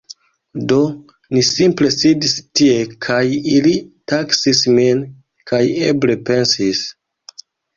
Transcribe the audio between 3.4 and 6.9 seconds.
ili taksis min, kaj eble pensis: